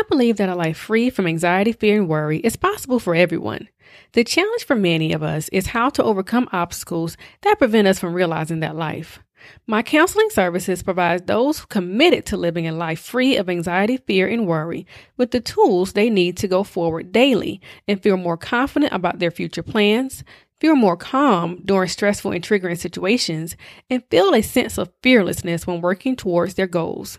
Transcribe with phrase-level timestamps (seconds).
[0.00, 3.68] I believe that a life free from anxiety, fear, and worry is possible for everyone.
[4.14, 8.14] The challenge for many of us is how to overcome obstacles that prevent us from
[8.14, 9.18] realizing that life.
[9.66, 14.46] My counseling services provide those committed to living a life free of anxiety, fear, and
[14.46, 14.86] worry
[15.18, 19.30] with the tools they need to go forward daily and feel more confident about their
[19.30, 20.24] future plans,
[20.60, 23.54] feel more calm during stressful and triggering situations,
[23.90, 27.18] and feel a sense of fearlessness when working towards their goals.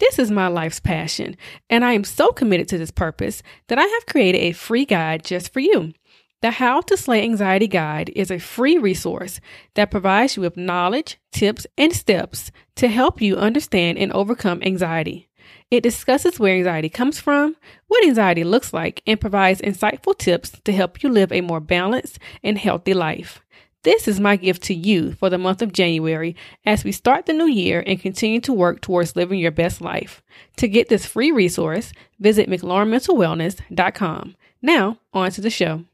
[0.00, 1.36] This is my life's passion,
[1.68, 5.22] and I am so committed to this purpose that I have created a free guide
[5.22, 5.92] just for you.
[6.40, 9.40] The How to Slay Anxiety Guide is a free resource
[9.74, 15.28] that provides you with knowledge, tips, and steps to help you understand and overcome anxiety.
[15.70, 17.56] It discusses where anxiety comes from,
[17.88, 22.18] what anxiety looks like, and provides insightful tips to help you live a more balanced
[22.42, 23.42] and healthy life.
[23.82, 27.32] This is my gift to you for the month of January as we start the
[27.32, 30.22] new year and continue to work towards living your best life.
[30.56, 34.36] To get this free resource, visit McLaurinMentalWellness.com.
[34.60, 35.84] Now, on to the show.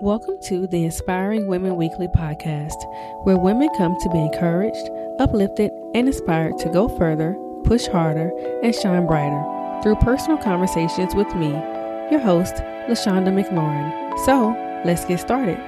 [0.00, 2.78] Welcome to the Inspiring Women Weekly podcast,
[3.24, 8.30] where women come to be encouraged, uplifted, and inspired to go further, push harder,
[8.62, 11.48] and shine brighter through personal conversations with me,
[12.12, 12.54] your host,
[12.86, 14.01] LaShawnda McLaurin.
[14.18, 14.50] So,
[14.84, 15.58] let's get started.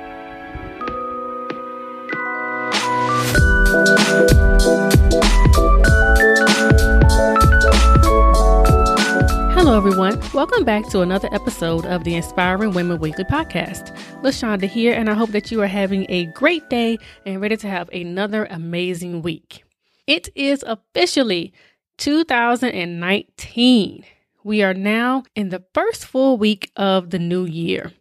[9.53, 10.21] Hello, everyone.
[10.33, 13.93] Welcome back to another episode of the Inspiring Women Weekly podcast.
[14.23, 17.69] LaShawnda here, and I hope that you are having a great day and ready to
[17.69, 19.65] have another amazing week.
[20.07, 21.53] It is officially
[21.97, 24.05] 2019.
[24.45, 27.93] We are now in the first full week of the new year.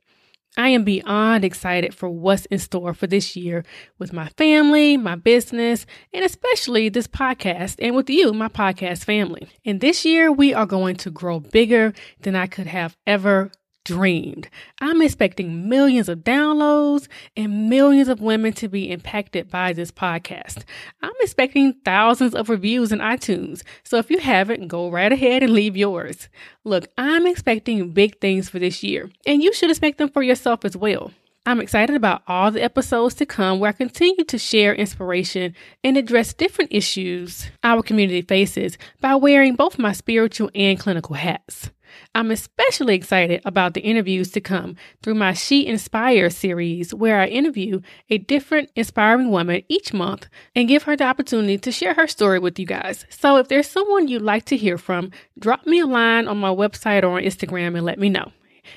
[0.56, 3.66] I am beyond excited for what's in store for this year
[3.98, 9.50] with my family, my business, and especially this podcast, and with you, my podcast family.
[9.66, 13.52] And this year, we are going to grow bigger than I could have ever
[13.84, 14.50] dreamed.
[14.80, 20.64] I'm expecting millions of downloads and millions of women to be impacted by this podcast.
[21.02, 23.64] I'm expecting thousands of reviews in iTunes.
[23.84, 26.30] So if you haven't, go right ahead and leave yours.
[26.64, 30.64] Look, I'm expecting big things for this year, and you should expect them for yourself
[30.66, 31.12] as well.
[31.46, 35.98] I'm excited about all the episodes to come where I continue to share inspiration and
[35.98, 41.70] address different issues our community faces by wearing both my spiritual and clinical hats.
[42.16, 47.28] I'm especially excited about the interviews to come through my She Inspires series, where I
[47.28, 52.08] interview a different inspiring woman each month and give her the opportunity to share her
[52.08, 53.06] story with you guys.
[53.10, 56.50] So if there's someone you'd like to hear from, drop me a line on my
[56.50, 58.32] website or on Instagram and let me know.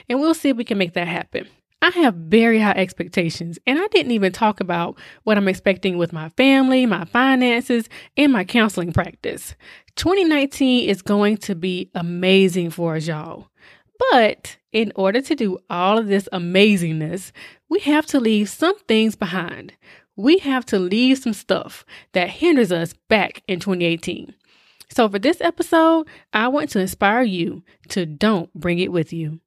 [0.09, 1.47] And we'll see if we can make that happen.
[1.83, 6.13] I have very high expectations, and I didn't even talk about what I'm expecting with
[6.13, 9.55] my family, my finances, and my counseling practice.
[9.97, 13.49] 2019 is going to be amazing for us, y'all.
[14.11, 17.33] But in order to do all of this amazingness,
[17.71, 19.73] we have to leave some things behind.
[20.15, 24.35] We have to leave some stuff that hinders us back in 2018.
[24.91, 29.41] So, for this episode, I want to inspire you to don't bring it with you.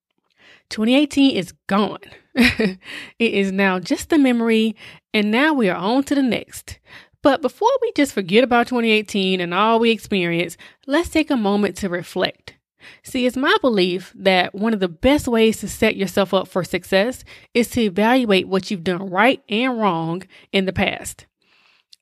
[0.70, 2.00] 2018 is gone.
[2.36, 2.80] it
[3.20, 4.76] is now just a memory,
[5.14, 6.80] and now we are on to the next.
[7.22, 10.58] But before we just forget about 2018 and all we experienced,
[10.88, 12.56] let's take a moment to reflect.
[13.04, 16.64] See, it's my belief that one of the best ways to set yourself up for
[16.64, 21.26] success is to evaluate what you've done right and wrong in the past.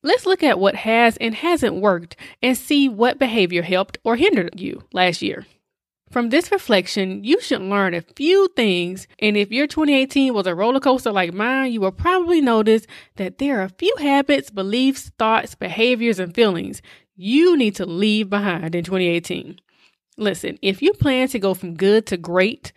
[0.03, 4.59] Let's look at what has and hasn't worked and see what behavior helped or hindered
[4.59, 5.45] you last year.
[6.09, 10.55] From this reflection, you should learn a few things, and if your 2018 was a
[10.55, 12.87] roller coaster like mine, you will probably notice
[13.17, 16.81] that there are a few habits, beliefs, thoughts, behaviors, and feelings
[17.17, 19.59] you need to leave behind in 2018.
[20.17, 22.71] Listen, if you plan to go from good to great,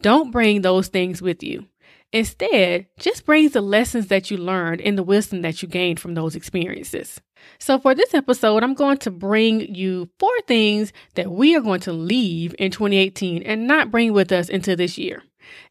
[0.00, 1.66] don't bring those things with you.
[2.12, 6.14] Instead, just bring the lessons that you learned and the wisdom that you gained from
[6.14, 7.20] those experiences.
[7.58, 11.80] So, for this episode, I'm going to bring you four things that we are going
[11.80, 15.22] to leave in 2018 and not bring with us into this year.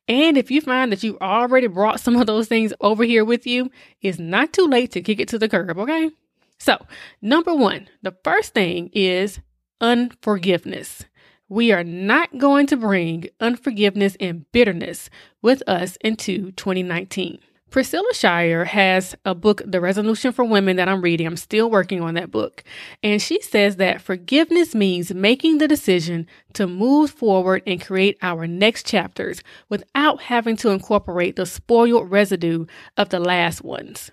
[0.08, 3.46] And if you find that you've already brought some of those things over here with
[3.48, 3.72] you,
[4.02, 6.12] it's not too late to kick it to the curb, okay?
[6.60, 6.86] So,
[7.22, 9.40] number one, the first thing is
[9.82, 11.06] unforgiveness.
[11.48, 15.10] We are not going to bring unforgiveness and bitterness
[15.42, 17.40] with us into 2019.
[17.76, 21.28] Priscilla Shirer has a book, The Resolution for Women, that I'm reading.
[21.28, 22.64] I'm still working on that book.
[23.04, 28.48] And she says that forgiveness means making the decision to move forward and create our
[28.48, 34.10] next chapters without having to incorporate the spoiled residue of the last ones.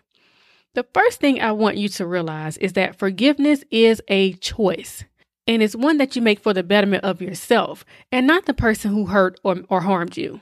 [0.75, 5.05] The first thing I want you to realize is that forgiveness is a choice.
[5.47, 8.91] and it's one that you make for the betterment of yourself and not the person
[8.91, 10.41] who hurt or, or harmed you.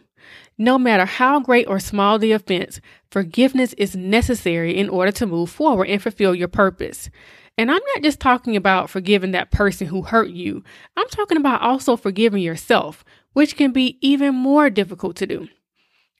[0.60, 5.48] No matter how great or small the offense, forgiveness is necessary in order to move
[5.48, 7.08] forward and fulfill your purpose.
[7.56, 10.62] And I'm not just talking about forgiving that person who hurt you,
[10.98, 15.48] I'm talking about also forgiving yourself, which can be even more difficult to do.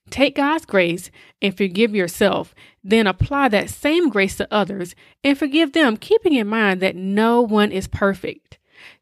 [0.09, 1.11] Take God's grace
[1.43, 6.47] and forgive yourself, then apply that same grace to others and forgive them, keeping in
[6.47, 8.59] mind that no one is perfect.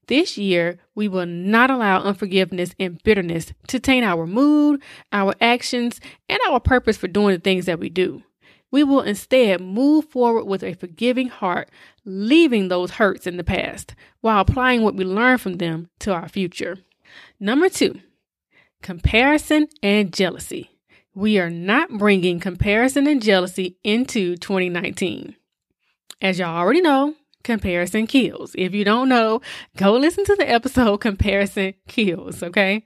[0.09, 4.83] This year, we will not allow unforgiveness and bitterness to taint our mood,
[5.13, 8.23] our actions, and our purpose for doing the things that we do.
[8.71, 11.71] We will instead move forward with a forgiving heart,
[12.05, 16.29] leaving those hurts in the past while applying what we learn from them to our
[16.29, 16.79] future.
[17.39, 18.01] Number two,
[18.83, 20.71] comparison and jealousy.
[21.15, 25.35] We are not bringing comparison and jealousy into 2019.
[26.21, 27.15] As y'all already know,
[27.49, 28.55] comparison kills.
[28.59, 29.41] If you don't know,
[29.77, 32.85] go listen to the episode Comparison Kills, okay?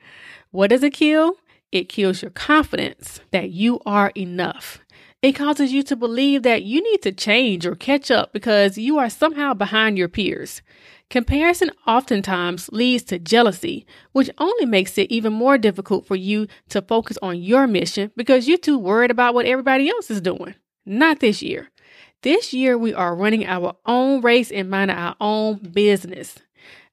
[0.52, 1.34] What does it kill?
[1.72, 4.78] It kills your confidence that you are enough.
[5.20, 8.98] It causes you to believe that you need to change or catch up because you
[8.98, 10.62] are somehow behind your peers.
[11.10, 16.80] Comparison oftentimes leads to jealousy, which only makes it even more difficult for you to
[16.80, 20.54] focus on your mission because you're too worried about what everybody else is doing.
[20.86, 21.68] Not this year.
[22.22, 26.38] This year, we are running our own race and minding our own business.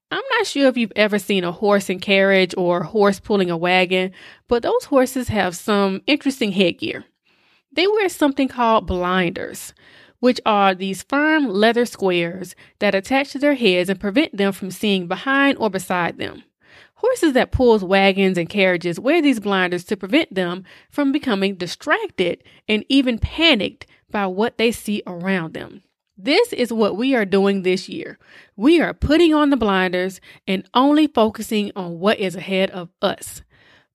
[0.09, 3.51] I'm not sure if you've ever seen a horse and carriage or a horse pulling
[3.51, 4.11] a wagon,
[4.47, 7.05] but those horses have some interesting headgear.
[7.71, 9.75] They wear something called blinders,
[10.19, 14.71] which are these firm leather squares that attach to their heads and prevent them from
[14.71, 16.41] seeing behind or beside them.
[16.95, 22.43] Horses that pulls wagons and carriages wear these blinders to prevent them from becoming distracted
[22.67, 25.83] and even panicked by what they see around them.
[26.17, 28.19] This is what we are doing this year.
[28.57, 33.41] We are putting on the blinders and only focusing on what is ahead of us,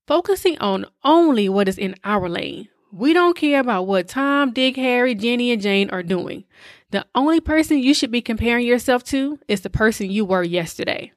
[0.07, 2.67] focusing on only what is in our lane.
[2.91, 6.45] We don't care about what Tom, Dick, Harry, Jenny, and Jane are doing.
[6.91, 11.11] The only person you should be comparing yourself to is the person you were yesterday.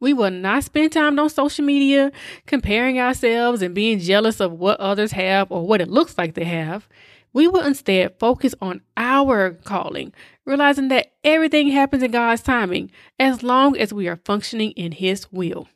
[0.00, 2.10] We will not spend time on social media
[2.46, 6.44] comparing ourselves and being jealous of what others have or what it looks like they
[6.44, 6.88] have.
[7.32, 10.12] We will instead focus on our calling,
[10.44, 15.30] realizing that everything happens in God's timing as long as we are functioning in His
[15.32, 15.68] will.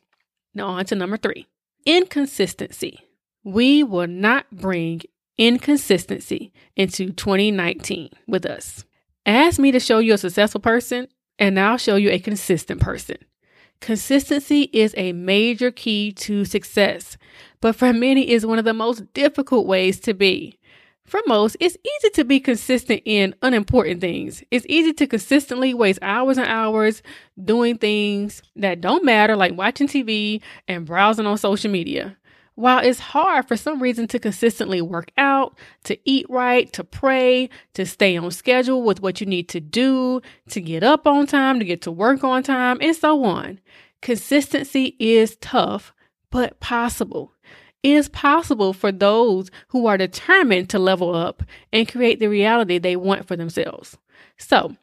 [0.53, 1.47] Now, on to number three
[1.85, 2.99] inconsistency.
[3.43, 5.01] We will not bring
[5.37, 8.83] inconsistency into 2019 with us.
[9.25, 11.07] Ask me to show you a successful person,
[11.39, 13.17] and I'll show you a consistent person.
[13.79, 17.17] Consistency is a major key to success,
[17.61, 20.56] but for many is one of the most difficult ways to be.
[21.07, 24.43] For most, it's easy to be consistent in unimportant things.
[24.51, 27.01] It's easy to consistently waste hours and hours
[27.41, 32.17] doing things that don't matter, like watching TV and browsing on social media.
[32.55, 37.49] While it's hard for some reason to consistently work out, to eat right, to pray,
[37.75, 41.59] to stay on schedule with what you need to do, to get up on time,
[41.59, 43.61] to get to work on time, and so on.
[44.01, 45.93] Consistency is tough,
[46.31, 47.31] but possible.
[47.87, 51.41] It is possible for those who are determined to level up
[51.71, 53.97] and create the reality they want for themselves.
[54.37, 54.75] So,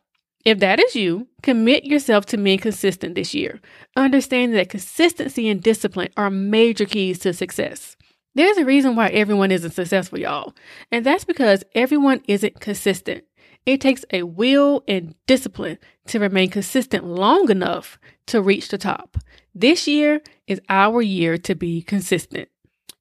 [0.46, 3.60] if that is you, commit yourself to being consistent this year,
[3.94, 7.94] understanding that consistency and discipline are major keys to success.
[8.34, 10.54] There's a reason why everyone isn't successful, y'all,
[10.90, 13.24] and that's because everyone isn't consistent.
[13.66, 19.18] It takes a will and discipline to remain consistent long enough to reach the top.
[19.54, 22.48] This year is our year to be consistent.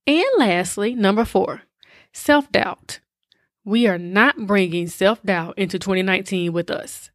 [0.06, 1.62] And lastly, number four,
[2.12, 3.00] self doubt.
[3.66, 7.10] We are not bringing self doubt into 2019 with us.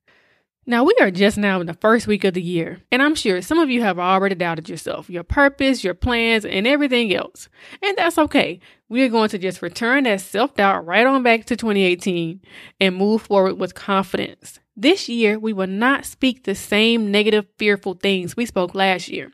[0.65, 3.41] Now, we are just now in the first week of the year, and I'm sure
[3.41, 7.49] some of you have already doubted yourself, your purpose, your plans, and everything else.
[7.83, 8.61] And that's okay.
[8.87, 12.43] We are going to just return that self doubt right on back to 2018
[12.81, 14.61] and move forward with confidence.
[14.77, 19.33] This year, we will not speak the same negative, fearful things we spoke last year.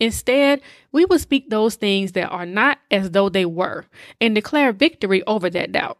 [0.00, 3.84] Instead, we will speak those things that are not as though they were
[4.20, 5.98] and declare victory over that doubt.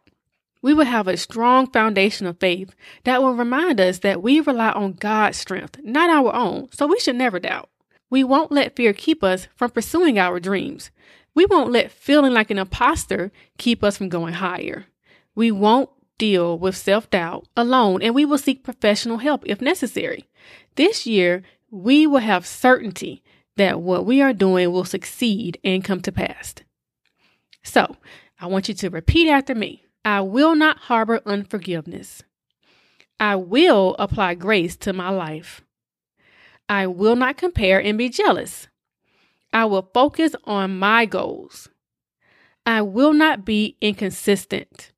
[0.63, 4.71] We will have a strong foundation of faith that will remind us that we rely
[4.71, 7.69] on God's strength, not our own, so we should never doubt.
[8.09, 10.91] We won't let fear keep us from pursuing our dreams.
[11.33, 14.85] We won't let feeling like an imposter keep us from going higher.
[15.33, 20.25] We won't deal with self doubt alone, and we will seek professional help if necessary.
[20.75, 23.23] This year, we will have certainty
[23.57, 26.55] that what we are doing will succeed and come to pass.
[27.63, 27.95] So,
[28.39, 32.23] I want you to repeat after me I will not harbor unforgiveness.
[33.19, 35.61] I will apply grace to my life.
[36.67, 38.67] I will not compare and be jealous.
[39.53, 41.69] I will focus on my goals.
[42.65, 44.91] I will not be inconsistent.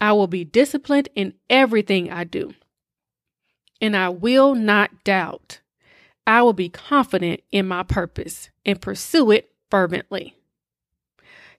[0.00, 2.54] I will be disciplined in everything I do.
[3.80, 5.60] And I will not doubt.
[6.26, 10.36] I will be confident in my purpose and pursue it fervently.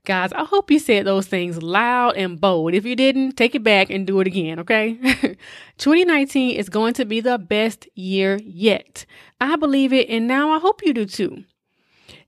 [0.05, 2.73] Guys, I hope you said those things loud and bold.
[2.73, 4.95] If you didn't, take it back and do it again, okay?
[5.77, 9.05] 2019 is going to be the best year yet.
[9.39, 11.45] I believe it, and now I hope you do too.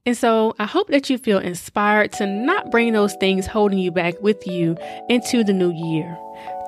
[0.06, 3.90] And so I hope that you feel inspired to not bring those things holding you
[3.90, 4.78] back with you
[5.10, 6.16] into the new year,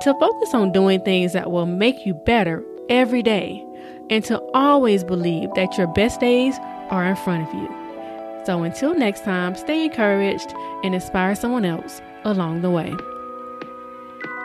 [0.02, 3.64] to focus on doing things that will make you better every day,
[4.11, 6.57] and to always believe that your best days
[6.90, 7.68] are in front of you.
[8.45, 12.95] So until next time, stay encouraged and inspire someone else along the way.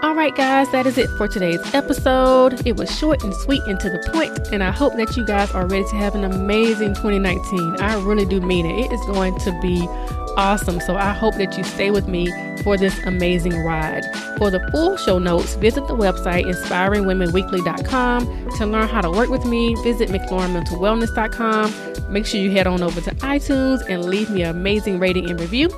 [0.03, 2.67] All right, guys, that is it for today's episode.
[2.67, 5.49] It was short and sweet and to the point, and I hope that you guys
[5.51, 7.77] are ready to have an amazing 2019.
[7.79, 8.87] I really do mean it.
[8.87, 9.87] It is going to be
[10.37, 10.79] awesome.
[10.81, 12.31] So I hope that you stay with me
[12.63, 14.03] for this amazing ride.
[14.37, 18.49] For the full show notes, visit the website inspiringwomenweekly.com.
[18.57, 22.11] To learn how to work with me, visit mclaurinmentalwellness.com.
[22.11, 25.39] Make sure you head on over to iTunes and leave me an amazing rating and
[25.39, 25.69] review.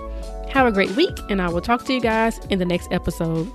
[0.50, 3.52] Have a great week, and I will talk to you guys in the next episode.